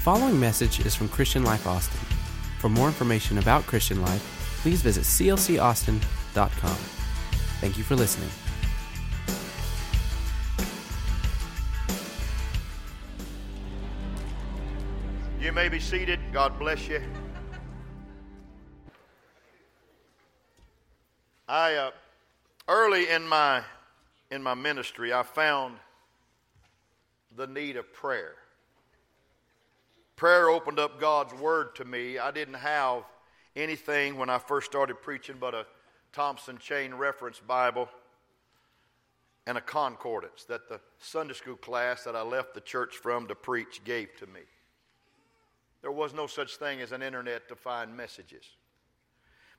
[0.00, 2.00] following message is from Christian Life Austin.
[2.58, 6.76] For more information about Christian Life, please visit clcaustin.com.
[7.60, 8.30] Thank you for listening.
[15.38, 16.18] You may be seated.
[16.32, 17.02] God bless you.
[21.46, 21.90] I uh,
[22.68, 23.62] early in my
[24.30, 25.76] in my ministry, I found
[27.36, 28.36] the need of prayer.
[30.20, 32.18] Prayer opened up God's word to me.
[32.18, 33.04] I didn't have
[33.56, 35.64] anything when I first started preaching but a
[36.12, 37.88] Thompson Chain Reference Bible
[39.46, 43.34] and a concordance that the Sunday school class that I left the church from to
[43.34, 44.40] preach gave to me.
[45.80, 48.44] There was no such thing as an internet to find messages.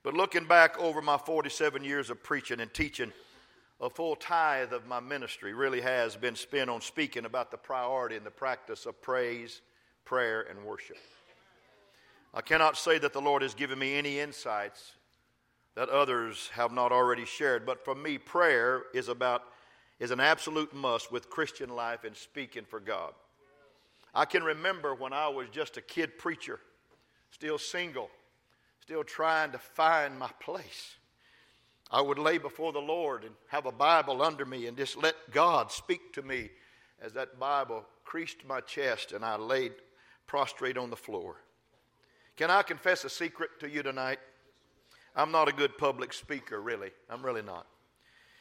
[0.04, 3.12] But looking back over my 47 years of preaching and teaching,
[3.80, 8.14] a full tithe of my ministry really has been spent on speaking about the priority
[8.14, 9.60] and the practice of praise,
[10.04, 10.96] prayer, and worship.
[12.34, 14.92] I cannot say that the Lord has given me any insights
[15.74, 19.44] that others have not already shared, but for me, prayer is about
[19.98, 23.12] is an absolute must with Christian life and speaking for God.
[24.14, 26.58] I can remember when I was just a kid preacher,
[27.30, 28.10] still single,
[28.80, 30.96] still trying to find my place.
[31.90, 35.14] I would lay before the Lord and have a Bible under me and just let
[35.30, 36.50] God speak to me
[37.00, 39.72] as that Bible creased my chest and I laid
[40.32, 41.36] prostrate on the floor.
[42.38, 44.18] Can I confess a secret to you tonight?
[45.14, 46.90] I'm not a good public speaker, really.
[47.10, 47.66] I'm really not.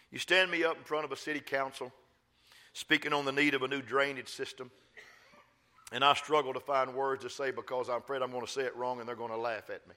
[0.09, 1.91] You stand me up in front of a city council
[2.71, 4.71] speaking on the need of a new drainage system,
[5.91, 8.61] and I struggle to find words to say because I'm afraid I'm going to say
[8.61, 9.95] it wrong and they're going to laugh at me.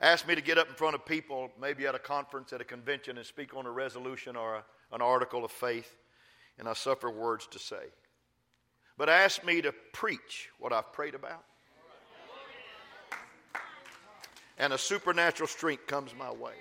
[0.00, 2.64] Ask me to get up in front of people, maybe at a conference, at a
[2.64, 5.94] convention, and speak on a resolution or a, an article of faith,
[6.58, 7.84] and I suffer words to say.
[8.96, 11.44] But ask me to preach what I've prayed about,
[14.58, 16.54] and a supernatural strength comes my way.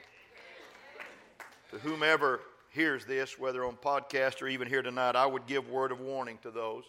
[1.72, 5.92] To whomever hears this, whether on podcast or even here tonight, I would give word
[5.92, 6.84] of warning to those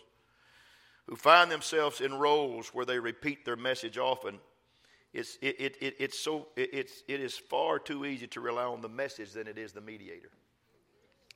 [1.06, 4.40] who find themselves in roles where they repeat their message often
[5.16, 8.64] it's, it, it, it, it's so, it, it's, it is far too easy to rely
[8.64, 10.28] on the message than it is the mediator.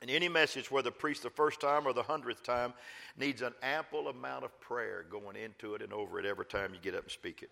[0.00, 2.72] And any message, whether preached the first time or the hundredth time,
[3.18, 6.80] needs an ample amount of prayer going into it and over it every time you
[6.80, 7.50] get up and speak it.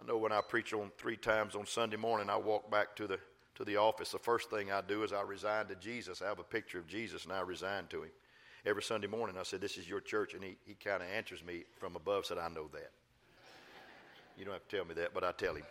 [0.00, 3.06] I know when I preach on three times on Sunday morning, I walk back to
[3.06, 3.18] the
[3.56, 4.10] to the office.
[4.10, 6.22] The first thing I do is I resign to Jesus.
[6.22, 8.10] I have a picture of Jesus and I resign to him.
[8.64, 11.44] Every Sunday morning I said, This is your church, and he, he kind of answers
[11.44, 12.90] me from above, said, I know that.
[14.38, 15.64] You don't have to tell me that, but I tell him.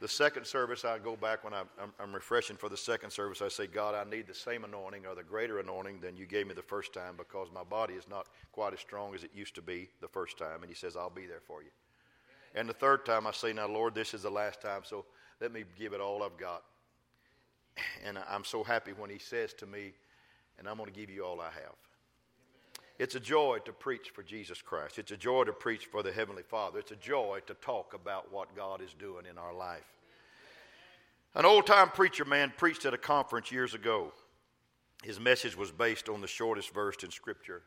[0.00, 3.42] The second service, I go back when I'm, I'm, I'm, refreshing for the second service.
[3.42, 6.46] I say, God, I need the same anointing or the greater anointing than you gave
[6.46, 9.56] me the first time because my body is not quite as strong as it used
[9.56, 10.62] to be the first time.
[10.62, 11.70] And He says, I'll be there for you.
[12.54, 15.04] And the third time, I say, Now, Lord, this is the last time, so
[15.40, 16.62] let me give it all I've got.
[18.06, 19.94] And I'm so happy when He says to me,
[20.60, 21.74] And I'm going to give you all I have.
[22.98, 24.98] It's a joy to preach for Jesus Christ.
[24.98, 26.80] It's a joy to preach for the Heavenly Father.
[26.80, 29.86] It's a joy to talk about what God is doing in our life.
[31.34, 34.12] An old time preacher man preached at a conference years ago.
[35.04, 37.62] His message was based on the shortest verse in Scripture.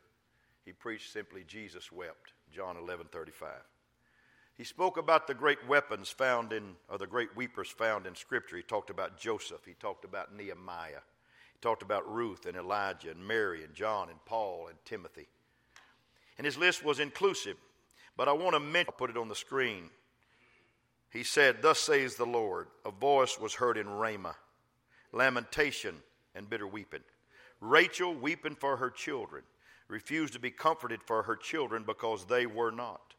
[0.65, 3.49] He preached simply, Jesus wept, John 11 35.
[4.57, 8.57] He spoke about the great weapons found in, or the great weepers found in Scripture.
[8.57, 9.61] He talked about Joseph.
[9.65, 10.99] He talked about Nehemiah
[11.61, 15.27] talked about Ruth and Elijah and Mary and John and Paul and Timothy.
[16.37, 17.57] And his list was inclusive,
[18.17, 19.89] but I want to mention, put it on the screen.
[21.11, 24.35] He said, Thus says the Lord, a voice was heard in Ramah,
[25.11, 25.95] lamentation
[26.33, 27.03] and bitter weeping.
[27.59, 29.43] Rachel weeping for her children,
[29.87, 33.13] refused to be comforted for her children because they were not.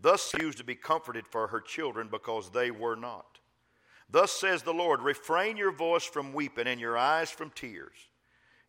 [0.00, 3.35] Thus refused to be comforted for her children because they were not.
[4.08, 7.96] Thus says the Lord Refrain your voice from weeping and your eyes from tears,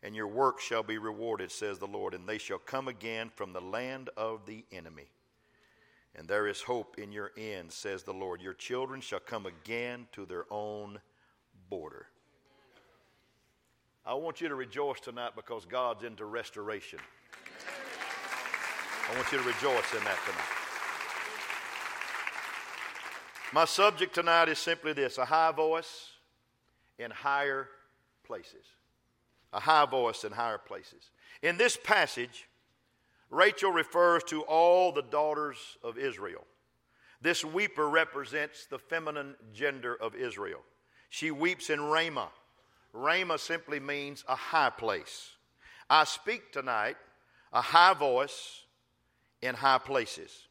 [0.02, 3.54] and your work shall be rewarded, says the Lord, and they shall come again from
[3.54, 5.10] the land of the enemy.
[6.16, 8.42] And there is hope in your end, says the Lord.
[8.42, 11.00] Your children shall come again to their own
[11.70, 12.08] border.
[14.04, 17.00] I want you to rejoice tonight because God's into restoration.
[19.12, 20.57] I want you to rejoice in that tonight.
[23.54, 26.12] My subject tonight is simply this a high voice
[27.00, 27.70] in higher
[28.26, 28.66] places.
[29.54, 31.12] A high voice in higher places.
[31.42, 32.48] In this passage,
[33.30, 36.46] Rachel refers to all the daughters of Israel.
[37.22, 40.60] This weeper represents the feminine gender of Israel.
[41.10, 42.30] She weeps in Ramah.
[42.94, 45.32] Ramah simply means a high place.
[45.90, 46.98] I speak tonight
[47.54, 48.64] a high voice
[49.42, 50.47] in high places.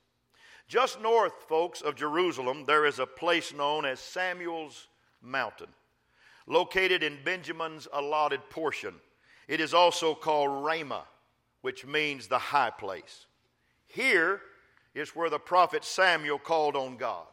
[0.68, 4.88] Just north, folks, of Jerusalem, there is a place known as Samuel's
[5.22, 5.68] Mountain,
[6.46, 8.94] located in Benjamin's allotted portion.
[9.46, 11.04] It is also called Ramah,
[11.62, 13.26] which means the high place.
[13.86, 14.40] Here
[14.94, 17.26] is where the prophet Samuel called on God.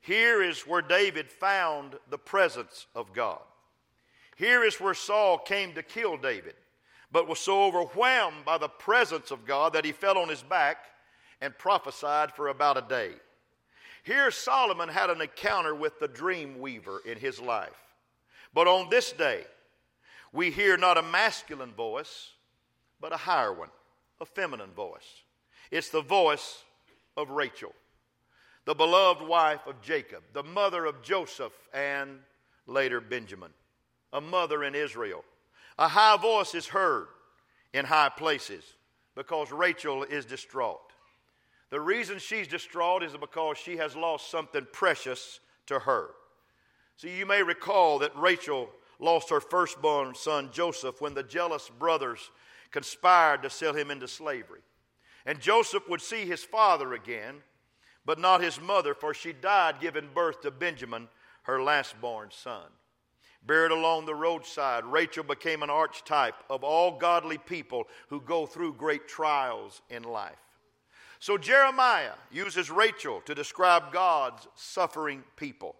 [0.00, 3.40] Here is where David found the presence of God.
[4.36, 6.54] Here is where Saul came to kill David,
[7.10, 10.78] but was so overwhelmed by the presence of God that he fell on his back
[11.40, 13.10] and prophesied for about a day.
[14.02, 17.76] Here, Solomon had an encounter with the dream weaver in his life.
[18.54, 19.44] But on this day,
[20.32, 22.30] we hear not a masculine voice,
[23.00, 23.70] but a higher one,
[24.20, 25.22] a feminine voice.
[25.70, 26.62] It's the voice
[27.16, 27.74] of Rachel,
[28.64, 32.18] the beloved wife of Jacob, the mother of Joseph and
[32.66, 33.50] later Benjamin,
[34.12, 35.24] a mother in Israel.
[35.78, 37.08] A high voice is heard
[37.72, 38.64] in high places
[39.14, 40.92] because Rachel is distraught.
[41.70, 46.10] The reason she's distraught is because she has lost something precious to her.
[46.96, 52.30] See, you may recall that Rachel lost her firstborn son Joseph when the jealous brothers
[52.70, 54.60] conspired to sell him into slavery.
[55.26, 57.42] And Joseph would see his father again,
[58.04, 61.08] but not his mother, for she died giving birth to Benjamin,
[61.42, 62.70] her last-born son.
[63.44, 68.74] Buried along the roadside, Rachel became an archetype of all godly people who go through
[68.74, 70.34] great trials in life.
[71.18, 75.76] So Jeremiah uses Rachel to describe God's suffering people.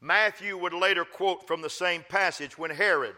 [0.00, 3.16] Matthew would later quote from the same passage when Herod,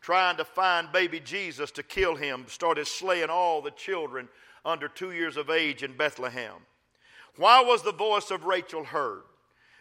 [0.00, 4.28] trying to find baby Jesus to kill him, started slaying all the children
[4.64, 6.54] under two years of age in Bethlehem.
[7.36, 9.22] Why was the voice of Rachel heard?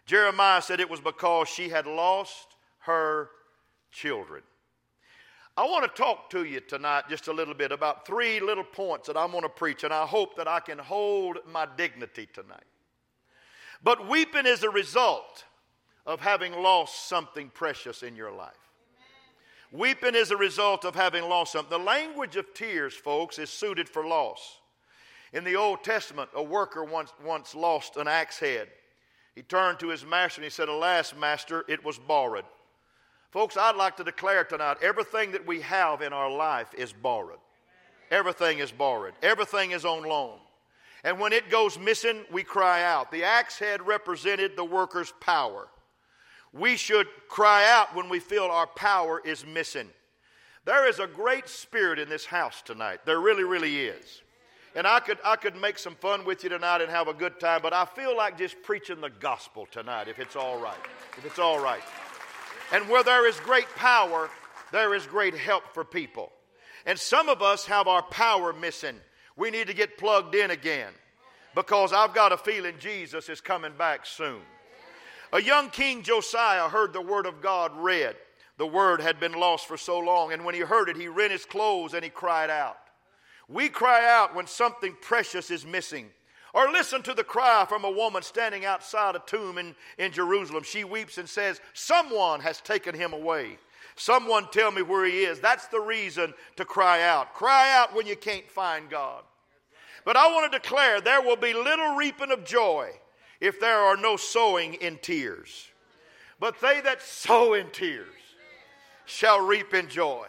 [0.05, 3.29] Jeremiah said it was because she had lost her
[3.91, 4.43] children.
[5.55, 9.07] I want to talk to you tonight just a little bit about three little points
[9.07, 12.63] that I'm going to preach, and I hope that I can hold my dignity tonight.
[13.83, 15.43] But weeping is a result
[16.07, 18.53] of having lost something precious in your life.
[19.71, 21.77] Weeping is a result of having lost something.
[21.77, 24.59] The language of tears, folks, is suited for loss.
[25.33, 28.69] In the Old Testament, a worker once, once lost an axe head.
[29.35, 32.45] He turned to his master and he said, Alas, master, it was borrowed.
[33.33, 37.39] Folks, I'd like to declare tonight everything that we have in our life is borrowed.
[38.11, 40.37] Everything is borrowed, everything is on loan.
[41.03, 43.11] And when it goes missing, we cry out.
[43.11, 45.67] The axe head represented the worker's power.
[46.53, 49.89] We should cry out when we feel our power is missing.
[50.65, 52.99] There is a great spirit in this house tonight.
[53.03, 54.21] There really, really is.
[54.75, 57.39] And I could, I could make some fun with you tonight and have a good
[57.39, 60.77] time, but I feel like just preaching the gospel tonight, if it's all right.
[61.17, 61.81] If it's all right.
[62.73, 64.31] And where there is great power,
[64.71, 66.31] there is great help for people.
[66.87, 68.95] And some of us have our power missing.
[69.37, 70.91] We need to get plugged in again
[71.55, 74.41] because I've got a feeling Jesus is coming back soon.
[75.31, 78.15] A young king Josiah heard the word of God read.
[78.57, 81.31] The word had been lost for so long, and when he heard it, he rent
[81.31, 82.77] his clothes and he cried out.
[83.47, 86.09] We cry out when something precious is missing.
[86.53, 90.63] Or listen to the cry from a woman standing outside a tomb in, in Jerusalem.
[90.63, 93.57] She weeps and says, Someone has taken him away.
[93.95, 95.39] Someone tell me where he is.
[95.39, 97.33] That's the reason to cry out.
[97.33, 99.23] Cry out when you can't find God.
[100.05, 102.89] But I want to declare there will be little reaping of joy
[103.39, 105.69] if there are no sowing in tears.
[106.39, 108.07] But they that sow in tears
[109.05, 110.27] shall reap in joy.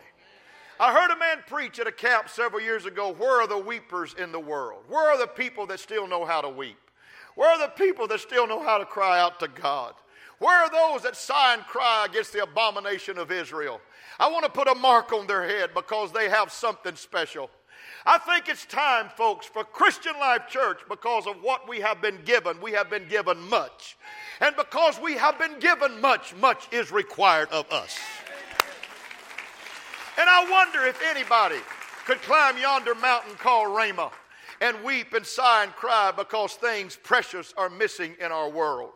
[0.80, 4.14] I heard a man preach at a camp several years ago where are the weepers
[4.18, 4.82] in the world?
[4.88, 6.78] Where are the people that still know how to weep?
[7.36, 9.94] Where are the people that still know how to cry out to God?
[10.38, 13.80] Where are those that sigh and cry against the abomination of Israel?
[14.18, 17.50] I want to put a mark on their head because they have something special.
[18.06, 22.18] I think it's time, folks, for Christian Life Church, because of what we have been
[22.24, 23.96] given, we have been given much.
[24.40, 27.96] And because we have been given much, much is required of us.
[30.18, 31.60] And I wonder if anybody
[32.06, 34.12] could climb yonder mountain called Ramah
[34.60, 38.92] and weep and sigh and cry because things precious are missing in our world.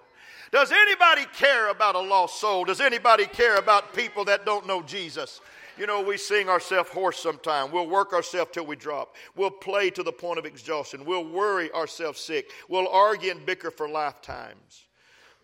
[0.52, 2.64] Does anybody care about a lost soul?
[2.64, 5.40] Does anybody care about people that don't know Jesus?
[5.76, 7.72] You know, we sing ourselves hoarse sometimes.
[7.72, 9.16] We'll work ourselves till we drop.
[9.36, 11.04] We'll play to the point of exhaustion.
[11.04, 12.50] We'll worry ourselves sick.
[12.68, 14.86] We'll argue and bicker for lifetimes.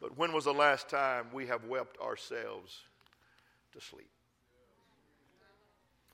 [0.01, 2.81] But when was the last time we have wept ourselves
[3.73, 4.14] to sleep?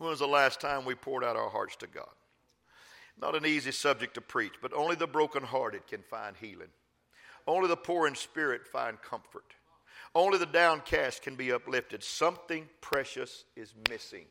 [0.00, 2.09] When was the last time we poured out our hearts to God?
[3.21, 6.71] Not an easy subject to preach, but only the brokenhearted can find healing.
[7.47, 9.52] Only the poor in spirit find comfort.
[10.14, 12.02] Only the downcast can be uplifted.
[12.02, 14.25] Something precious is missing.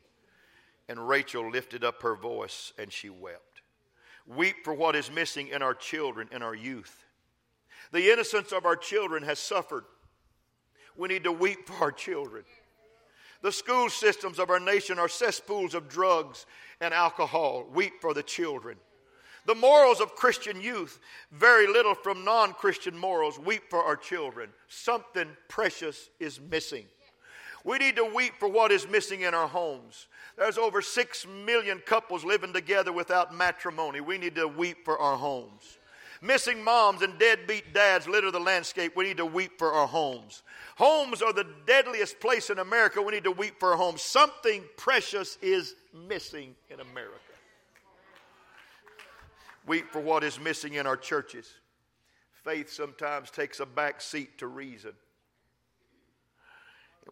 [0.88, 3.62] And Rachel lifted up her voice and she wept.
[4.26, 7.04] Weep for what is missing in our children and our youth.
[7.92, 9.84] The innocence of our children has suffered.
[10.96, 12.42] We need to weep for our children.
[13.42, 16.46] The school systems of our nation are cesspools of drugs
[16.80, 17.66] and alcohol.
[17.72, 18.76] Weep for the children.
[19.46, 21.00] The morals of Christian youth,
[21.32, 23.38] very little from non Christian morals.
[23.38, 24.50] Weep for our children.
[24.68, 26.84] Something precious is missing.
[27.64, 30.06] We need to weep for what is missing in our homes.
[30.36, 34.00] There's over six million couples living together without matrimony.
[34.00, 35.78] We need to weep for our homes.
[36.22, 38.94] Missing moms and deadbeat dads litter the landscape.
[38.94, 40.42] We need to weep for our homes.
[40.76, 43.00] Homes are the deadliest place in America.
[43.00, 44.02] We need to weep for our homes.
[44.02, 47.16] Something precious is missing in America.
[49.66, 51.50] Weep for what is missing in our churches.
[52.44, 54.92] Faith sometimes takes a back seat to reason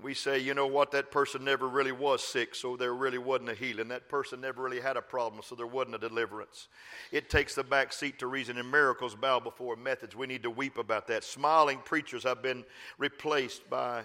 [0.03, 3.49] we say, you know what, that person never really was sick, so there really wasn't
[3.49, 3.89] a healing.
[3.89, 6.69] That person never really had a problem, so there wasn't a deliverance.
[7.11, 10.15] It takes the back seat to reason, and miracles bow before methods.
[10.15, 11.25] We need to weep about that.
[11.25, 12.65] Smiling preachers have been
[12.99, 14.03] replaced by,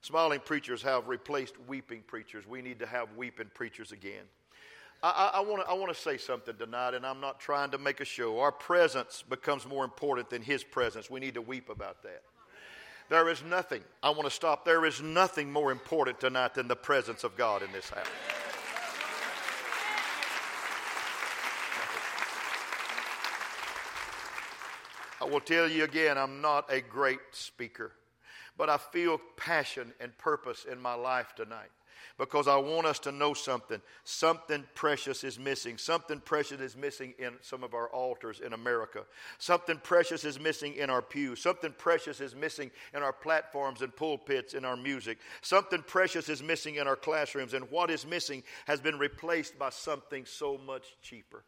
[0.00, 2.46] smiling preachers have replaced weeping preachers.
[2.46, 4.24] We need to have weeping preachers again.
[5.02, 8.06] I, I, I want to say something tonight, and I'm not trying to make a
[8.06, 8.38] show.
[8.38, 11.10] Our presence becomes more important than His presence.
[11.10, 12.22] We need to weep about that.
[13.08, 16.76] There is nothing, I want to stop, there is nothing more important tonight than the
[16.76, 18.06] presence of God in this house.
[25.20, 27.92] I will tell you again, I'm not a great speaker,
[28.56, 31.70] but I feel passion and purpose in my life tonight
[32.18, 33.80] because I want us to know something.
[34.04, 35.78] Something precious is missing.
[35.78, 39.04] Something precious is missing in some of our altars in America.
[39.38, 41.40] Something precious is missing in our pews.
[41.40, 45.18] Something precious is missing in our platforms and pulpits in our music.
[45.42, 47.54] Something precious is missing in our classrooms.
[47.54, 51.44] And what is missing has been replaced by something so much cheaper.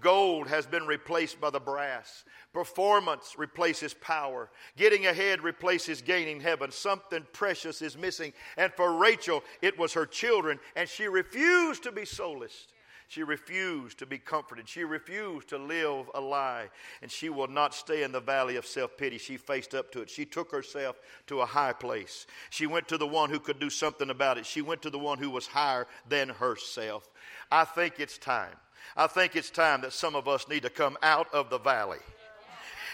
[0.00, 2.24] Gold has been replaced by the brass.
[2.52, 4.50] Performance replaces power.
[4.76, 6.70] Getting ahead replaces gaining heaven.
[6.70, 8.32] Something precious is missing.
[8.56, 12.72] And for Rachel, it was her children, and she refused to be solaced.
[13.08, 14.66] She refused to be comforted.
[14.66, 16.70] She refused to live a lie.
[17.02, 19.18] And she will not stay in the valley of self pity.
[19.18, 20.08] She faced up to it.
[20.08, 22.26] She took herself to a high place.
[22.48, 24.46] She went to the one who could do something about it.
[24.46, 27.10] She went to the one who was higher than herself.
[27.50, 28.56] I think it's time
[28.96, 31.98] I think it's time that some of us need to come out of the valley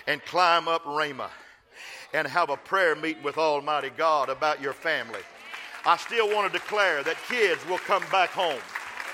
[0.06, 1.30] and climb up Ramah
[2.14, 5.20] and have a prayer meeting with Almighty God about your family.
[5.84, 8.60] I still want to declare that kids will come back home.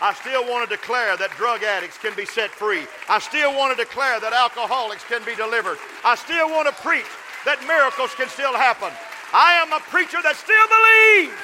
[0.00, 2.82] I still want to declare that drug addicts can be set free.
[3.08, 5.78] I still want to declare that alcoholics can be delivered.
[6.04, 7.06] I still want to preach
[7.44, 8.90] that miracles can still happen.
[9.32, 11.42] I am a preacher that still believes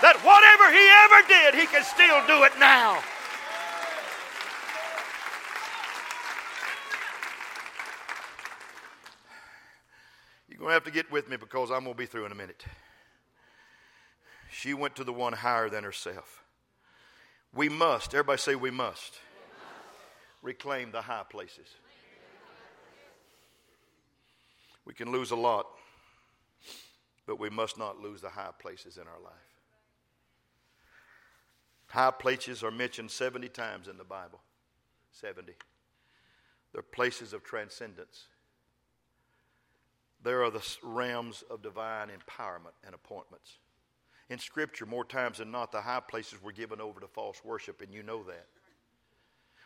[0.00, 3.00] that whatever he ever did, he can still do it now.
[10.60, 12.32] You're going to have to get with me because I'm going to be through in
[12.32, 12.66] a minute.
[14.52, 16.44] She went to the one higher than herself.
[17.54, 19.14] We must, everybody say we must,
[20.42, 21.66] reclaim the high places.
[24.84, 25.64] We can lose a lot,
[27.26, 29.32] but we must not lose the high places in our life.
[31.86, 34.42] High places are mentioned 70 times in the Bible.
[35.12, 35.54] 70.
[36.74, 38.26] They're places of transcendence.
[40.22, 43.58] There are the realms of divine empowerment and appointments.
[44.28, 47.80] In Scripture, more times than not, the high places were given over to false worship,
[47.80, 48.46] and you know that.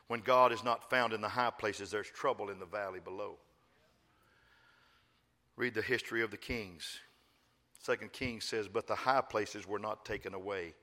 [0.06, 3.36] When God is not found in the high places, there's trouble in the valley below.
[5.56, 7.00] Read the history of the kings.
[7.80, 10.74] Second Kings says, But the high places were not taken away,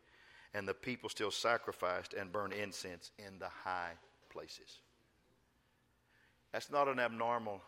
[0.54, 3.94] and the people still sacrificed and burned incense in the high
[4.30, 4.80] places.
[6.52, 7.62] That's not an abnormal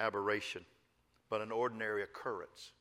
[0.00, 0.64] aberration
[1.32, 2.72] but an ordinary occurrence.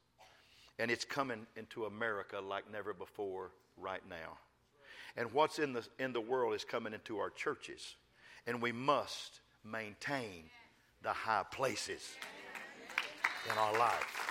[0.78, 4.40] And it's coming into America like never before right now.
[5.16, 7.96] And what's in the, in the world is coming into our churches.
[8.46, 10.50] And we must maintain
[11.02, 12.02] the high places
[13.50, 14.28] in our life.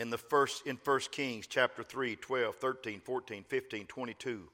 [0.00, 4.48] In the first in 1 Kings chapter 3, 12, 13, 14, 15, 22,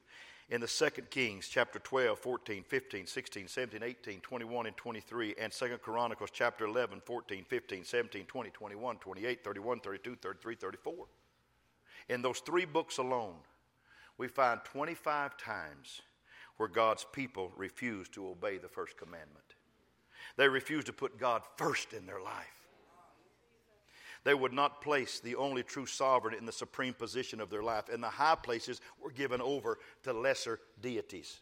[0.50, 5.52] in the Second Kings chapter 12, 14, 15, 16, 17, 18, 21, and 23, and
[5.52, 10.94] Second Chronicles chapter 11, 14, 15, 17, 20, 21, 28, 31, 32, 33, 34.
[12.08, 13.36] In those three books alone,
[14.16, 16.00] we find 25 times
[16.56, 19.54] where God's people refuse to obey the first commandment.
[20.36, 22.57] They refuse to put God first in their life.
[24.28, 27.88] They would not place the only true sovereign in the supreme position of their life,
[27.90, 31.40] and the high places were given over to lesser deities.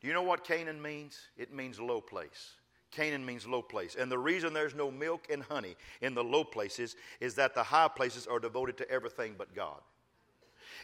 [0.00, 1.16] Do you know what Canaan means?
[1.36, 2.54] It means low place.
[2.90, 3.94] Canaan means low place.
[3.94, 7.62] And the reason there's no milk and honey in the low places is that the
[7.62, 9.80] high places are devoted to everything but God.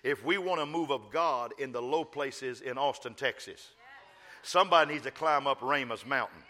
[0.05, 3.71] If we want to move of God in the low places in Austin, Texas,
[4.43, 6.45] somebody needs to climb up Rama's mountain.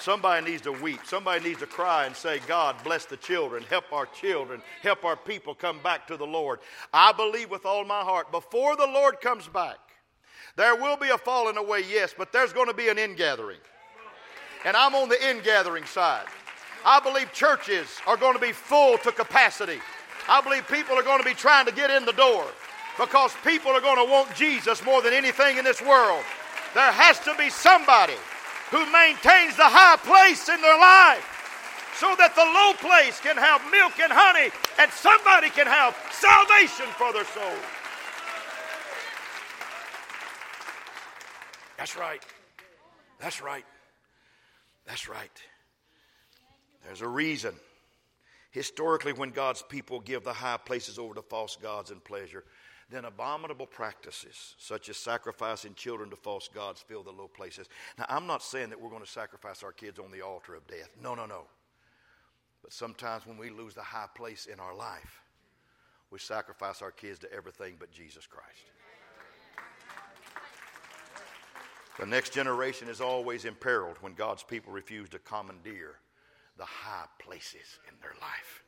[0.00, 1.00] Somebody needs to weep.
[1.04, 3.62] Somebody needs to cry and say, God, bless the children.
[3.64, 4.62] Help our children.
[4.82, 6.60] Help our people come back to the Lord.
[6.92, 9.76] I believe with all my heart, before the Lord comes back,
[10.56, 13.60] there will be a falling away, yes, but there's going to be an ingathering.
[14.64, 16.26] And I'm on the ingathering side.
[16.84, 19.80] I believe churches are going to be full to capacity.
[20.28, 22.46] I believe people are going to be trying to get in the door
[22.98, 26.22] because people are going to want Jesus more than anything in this world.
[26.74, 28.14] There has to be somebody
[28.70, 31.26] who maintains the high place in their life
[31.98, 36.86] so that the low place can have milk and honey and somebody can have salvation
[36.96, 37.58] for their soul.
[41.76, 42.22] That's right.
[43.18, 43.64] That's right.
[44.86, 45.42] That's right.
[46.86, 47.54] There's a reason.
[48.50, 52.44] Historically, when God's people give the high places over to false gods and pleasure,
[52.90, 57.68] then abominable practices, such as sacrificing children to false gods, fill the low places.
[57.96, 60.66] Now, I'm not saying that we're going to sacrifice our kids on the altar of
[60.66, 60.90] death.
[61.00, 61.44] No, no, no.
[62.62, 65.22] But sometimes when we lose the high place in our life,
[66.10, 68.70] we sacrifice our kids to everything but Jesus Christ.
[71.98, 75.96] The next generation is always imperiled when God's people refuse to commandeer
[76.56, 78.64] the high places in their life.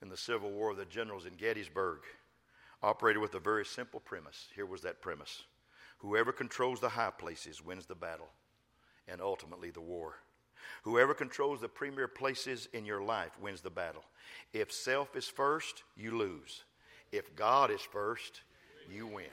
[0.00, 1.98] In the Civil War, the generals in Gettysburg
[2.82, 4.48] operated with a very simple premise.
[4.54, 5.44] Here was that premise
[5.98, 8.28] Whoever controls the high places wins the battle
[9.06, 10.16] and ultimately the war.
[10.82, 14.02] Whoever controls the premier places in your life wins the battle.
[14.52, 16.64] If self is first, you lose.
[17.12, 18.40] If God is first,
[18.90, 19.26] you win.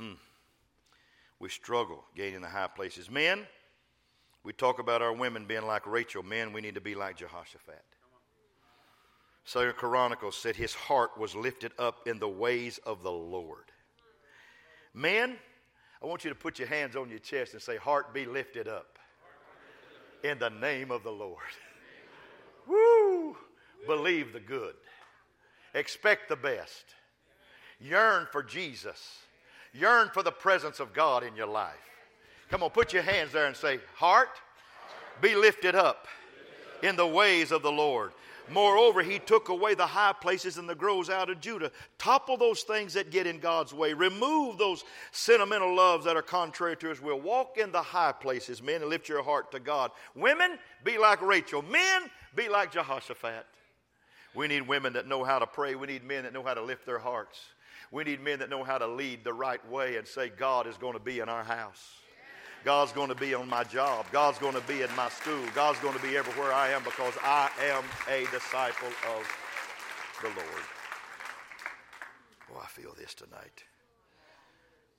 [0.00, 0.16] Mm.
[1.38, 3.10] We struggle gaining the high places.
[3.10, 3.46] Men,
[4.44, 6.22] we talk about our women being like Rachel.
[6.22, 7.82] Men, we need to be like Jehoshaphat.
[9.44, 13.64] Second Chronicles said his heart was lifted up in the ways of the Lord.
[14.92, 15.36] Men,
[16.02, 18.68] I want you to put your hands on your chest and say, Heart be lifted
[18.68, 18.98] up
[20.22, 21.38] in the name of the Lord.
[22.68, 23.36] Woo!
[23.86, 24.74] Believe the good,
[25.74, 26.84] expect the best,
[27.78, 29.18] yearn for Jesus,
[29.74, 31.93] yearn for the presence of God in your life.
[32.50, 34.28] Come on, put your hands there and say, Heart,
[35.20, 36.06] be lifted up
[36.82, 38.12] in the ways of the Lord.
[38.50, 41.70] Moreover, he took away the high places and the groves out of Judah.
[41.98, 43.94] Topple those things that get in God's way.
[43.94, 47.20] Remove those sentimental loves that are contrary to his will.
[47.20, 49.92] Walk in the high places, men, and lift your heart to God.
[50.14, 51.62] Women, be like Rachel.
[51.62, 52.02] Men,
[52.36, 53.46] be like Jehoshaphat.
[54.34, 55.74] We need women that know how to pray.
[55.74, 57.40] We need men that know how to lift their hearts.
[57.90, 60.76] We need men that know how to lead the right way and say, God is
[60.76, 62.00] going to be in our house.
[62.64, 64.06] God's going to be on my job.
[64.10, 65.44] God's going to be in my school.
[65.54, 69.28] God's going to be everywhere I am because I am a disciple of
[70.22, 70.64] the Lord.
[72.52, 73.64] Oh, I feel this tonight.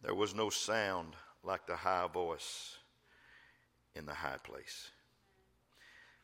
[0.04, 2.78] There was no sound like the high voice
[3.96, 4.92] in the high place.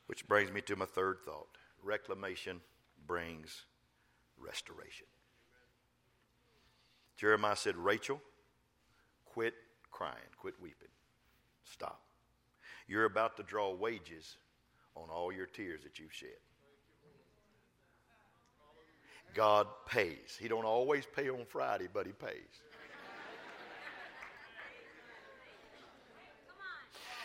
[0.06, 1.48] Which brings me to my third thought
[1.84, 2.62] reclamation
[3.08, 3.64] brings
[4.38, 5.08] restoration.
[7.18, 8.22] Jeremiah said, Rachel,
[9.26, 9.56] quit
[9.90, 10.91] crying, quit weeping.
[11.72, 12.02] Stop.
[12.88, 14.38] You're about to draw wages
[14.96, 16.30] on all your tears that you've shed.
[19.34, 20.38] God pays.
[20.38, 22.62] He don't always pay on Friday, but he pays.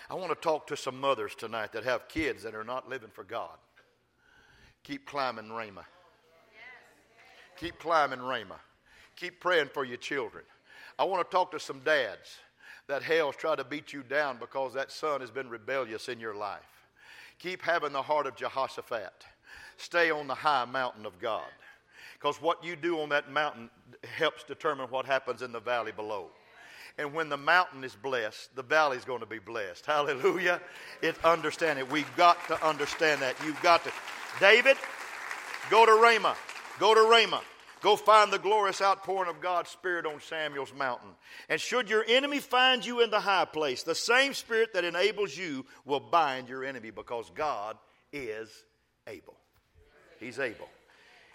[0.08, 3.10] I want to talk to some mothers tonight that have kids that are not living
[3.12, 3.58] for God.
[4.84, 5.84] Keep climbing Rama.
[7.58, 8.60] Keep climbing Rama.
[9.16, 10.44] Keep praying for your children.
[10.96, 12.38] I want to talk to some dads
[12.88, 16.34] that hell's tried to beat you down because that son has been rebellious in your
[16.34, 16.60] life.
[17.38, 19.24] Keep having the heart of Jehoshaphat.
[19.76, 21.44] Stay on the high mountain of God.
[22.14, 23.68] Because what you do on that mountain
[24.16, 26.30] helps determine what happens in the valley below.
[26.98, 29.84] And when the mountain is blessed, the valley is going to be blessed.
[29.84, 30.62] Hallelujah.
[31.02, 31.90] It understand it.
[31.90, 33.36] We've got to understand that.
[33.44, 33.92] You've got to.
[34.40, 34.78] David,
[35.68, 36.36] go to Ramah.
[36.78, 37.42] Go to Ramah.
[37.82, 41.10] Go find the glorious outpouring of God's Spirit on Samuel's mountain.
[41.48, 45.36] And should your enemy find you in the high place, the same Spirit that enables
[45.36, 47.76] you will bind your enemy because God
[48.12, 48.50] is
[49.06, 49.36] able.
[50.18, 50.68] He's able.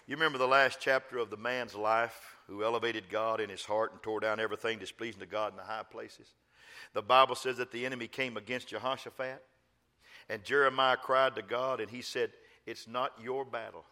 [0.06, 3.92] You remember the last chapter of the man's life who elevated God in his heart
[3.92, 6.26] and tore down everything displeasing to God in the high places?
[6.92, 9.42] The Bible says that the enemy came against Jehoshaphat,
[10.28, 12.32] and Jeremiah cried to God, and he said,
[12.66, 13.84] It's not your battle,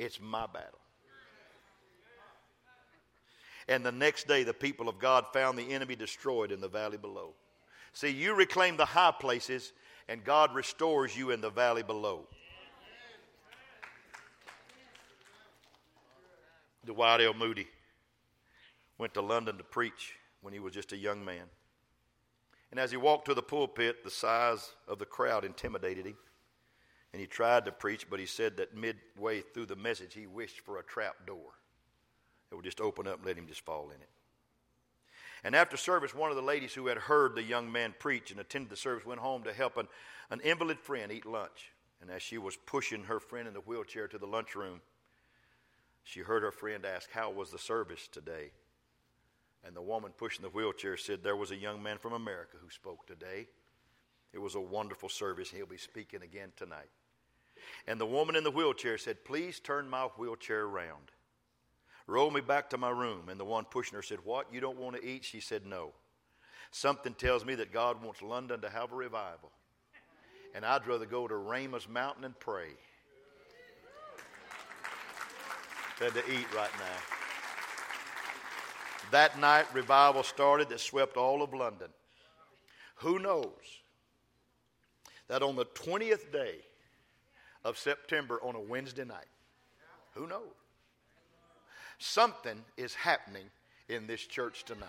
[0.00, 0.78] it's my battle.
[3.68, 6.96] And the next day, the people of God found the enemy destroyed in the valley
[6.96, 7.34] below.
[7.92, 9.72] See, you reclaim the high places,
[10.08, 12.26] and God restores you in the valley below.
[16.86, 17.34] Dwight L.
[17.34, 17.68] Moody
[18.96, 21.44] went to London to preach when he was just a young man.
[22.70, 26.16] And as he walked to the pulpit, the size of the crowd intimidated him.
[27.12, 30.60] And he tried to preach, but he said that midway through the message, he wished
[30.60, 31.52] for a trap door
[32.48, 34.08] that would just open up and let him just fall in it.
[35.42, 38.38] And after service, one of the ladies who had heard the young man preach and
[38.38, 39.88] attended the service went home to help an,
[40.30, 41.72] an invalid friend eat lunch.
[42.00, 44.80] And as she was pushing her friend in the wheelchair to the lunchroom,
[46.04, 48.50] she heard her friend ask, How was the service today?
[49.64, 52.70] And the woman pushing the wheelchair said, There was a young man from America who
[52.70, 53.46] spoke today.
[54.32, 55.50] It was a wonderful service.
[55.50, 56.88] He'll be speaking again tonight.
[57.86, 61.10] And the woman in the wheelchair said, Please turn my wheelchair around.
[62.06, 63.28] Roll me back to my room.
[63.28, 64.52] And the one pushing her said, What?
[64.52, 65.24] You don't want to eat?
[65.24, 65.92] She said, No.
[66.70, 69.50] Something tells me that God wants London to have a revival.
[70.54, 72.70] And I'd rather go to Ramah's Mountain and pray
[76.00, 76.98] than to eat right now.
[79.10, 81.88] That night, revival started that swept all of London.
[82.96, 83.82] Who knows
[85.28, 86.56] that on the 20th day
[87.64, 89.26] of September on a Wednesday night,
[90.14, 90.42] who knows?
[91.98, 93.44] Something is happening
[93.88, 94.88] in this church tonight.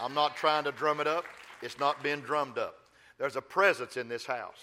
[0.00, 1.24] I'm not trying to drum it up,
[1.62, 2.76] it's not being drummed up.
[3.18, 4.60] There's a presence in this house.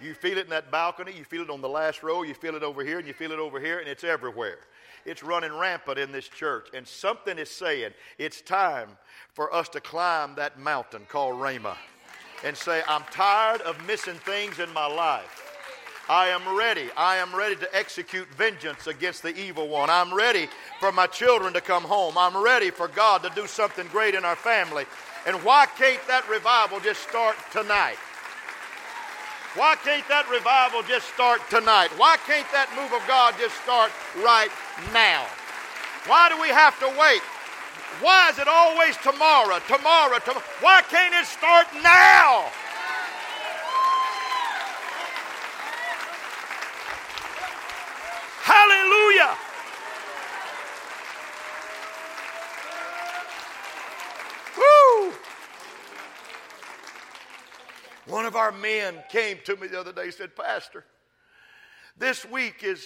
[0.00, 2.54] You feel it in that balcony, you feel it on the last row, you feel
[2.54, 4.58] it over here, and you feel it over here, and it's everywhere.
[5.04, 6.68] It's running rampant in this church.
[6.74, 8.90] And something is saying it's time
[9.32, 11.78] for us to climb that mountain called Ramah
[12.44, 15.47] and say, I'm tired of missing things in my life.
[16.08, 16.88] I am ready.
[16.96, 19.90] I am ready to execute vengeance against the evil one.
[19.90, 20.48] I'm ready
[20.80, 22.16] for my children to come home.
[22.16, 24.86] I'm ready for God to do something great in our family.
[25.26, 27.96] And why can't that revival just start tonight?
[29.54, 31.88] Why can't that revival just start tonight?
[31.98, 33.92] Why can't that move of God just start
[34.24, 34.50] right
[34.94, 35.26] now?
[36.06, 37.20] Why do we have to wait?
[38.00, 40.44] Why is it always tomorrow, tomorrow, tomorrow?
[40.60, 42.48] Why can't it start now?
[48.48, 49.36] Hallelujah.
[54.56, 55.12] Woo!
[58.18, 60.84] One of our men came to me the other day and said, Pastor,
[61.96, 62.84] this week is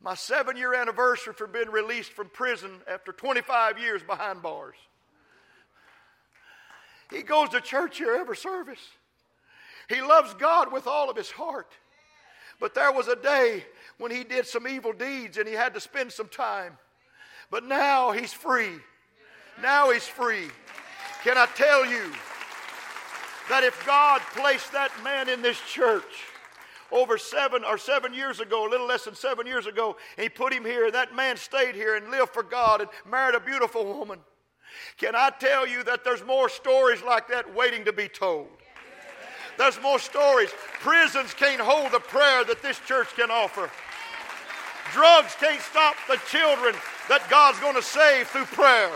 [0.00, 4.76] my seven year anniversary for being released from prison after 25 years behind bars.
[7.10, 8.78] He goes to church here every service.
[9.88, 11.72] He loves God with all of his heart.
[12.60, 13.64] But there was a day
[13.98, 16.78] when he did some evil deeds and he had to spend some time.
[17.50, 18.76] But now he's free.
[19.60, 20.50] Now he's free.
[21.24, 22.12] Can I tell you
[23.48, 26.24] that if God placed that man in this church,
[26.92, 30.52] over seven or seven years ago, a little less than seven years ago, he put
[30.52, 30.86] him here.
[30.86, 34.20] and That man stayed here and lived for God and married a beautiful woman.
[34.96, 38.48] Can I tell you that there's more stories like that waiting to be told?
[39.56, 40.50] There's more stories.
[40.80, 43.70] Prisons can't hold the prayer that this church can offer.
[44.92, 46.74] Drugs can't stop the children
[47.08, 48.90] that God's going to save through prayer.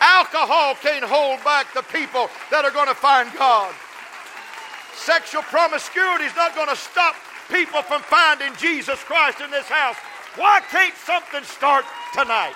[0.00, 3.74] Alcohol can't hold back the people that are going to find God.
[4.94, 7.14] Sexual promiscuity is not going to stop
[7.50, 9.96] people from finding Jesus Christ in this house.
[10.36, 11.84] Why can't something start
[12.14, 12.54] tonight?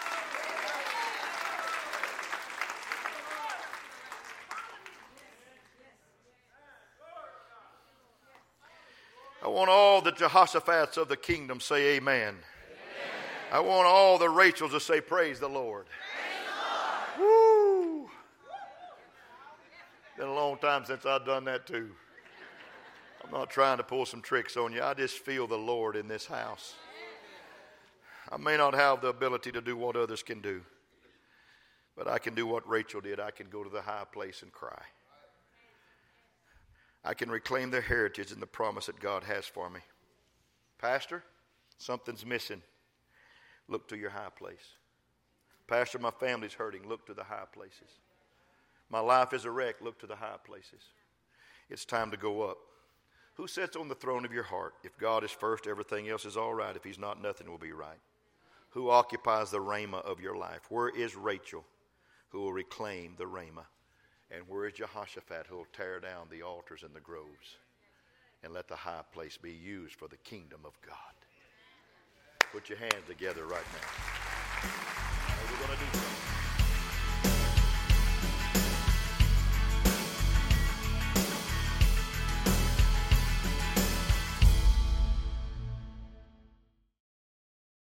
[9.45, 12.29] I want all the Jehoshaphat's of the kingdom say amen.
[12.29, 12.39] amen.
[13.53, 15.85] I want all the Rachels to say praise the Lord.
[15.87, 16.47] Praise
[17.19, 18.07] the Lord.
[18.07, 18.11] Woo!
[20.17, 21.91] Been a long time since I've done that too.
[23.25, 24.83] I'm not trying to pull some tricks on you.
[24.83, 26.75] I just feel the Lord in this house.
[28.31, 30.63] I may not have the ability to do what others can do,
[31.97, 33.19] but I can do what Rachel did.
[33.19, 34.83] I can go to the high place and cry.
[37.05, 39.81] I can reclaim the heritage and the promise that God has for me.
[40.79, 41.25] Pastor,
[41.77, 42.63] something's missing.
[43.69, 44.77] Look to your high place.
[45.67, 46.89] Pastor, my family's hurting.
[46.89, 47.91] Look to the high places.
[48.91, 49.77] My life is a wreck.
[49.81, 50.83] Look to the high places.
[51.69, 52.59] It's time to go up.
[53.35, 54.75] Who sits on the throne of your heart?
[54.85, 56.77] If God is first, everything else is all right.
[56.77, 57.99] If He's not, nothing will be right.
[58.71, 60.63] Who occupies the Ramah of your life?
[60.69, 61.65] Where is Rachel
[62.31, 63.67] who will reclaim the Ramah?
[64.31, 67.57] And where is Jehoshaphat who will tear down the altars and the groves
[68.43, 70.97] and let the high place be used for the kingdom of God?
[72.53, 74.69] Put your hands together right now.
[75.51, 76.34] We're going to do something.